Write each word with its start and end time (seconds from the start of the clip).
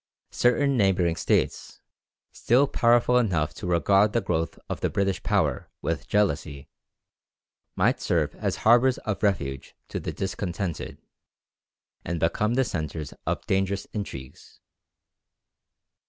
Certain 0.31 0.75
neighbouring 0.77 1.15
States, 1.15 1.79
still 2.31 2.65
powerful 2.65 3.19
enough 3.19 3.53
to 3.53 3.67
regard 3.67 4.13
the 4.13 4.21
growth 4.21 4.57
of 4.67 4.79
the 4.81 4.89
British 4.89 5.21
power 5.21 5.69
with 5.83 6.07
jealousy, 6.07 6.67
might 7.75 8.01
serve 8.01 8.33
as 8.33 8.55
harbours 8.65 8.97
of 8.97 9.21
refuge 9.21 9.75
to 9.89 9.99
the 9.99 10.11
discontented, 10.11 10.97
and 12.03 12.19
become 12.19 12.55
the 12.55 12.63
centres 12.63 13.13
of 13.27 13.45
dangerous 13.45 13.85
intrigues. 13.93 14.59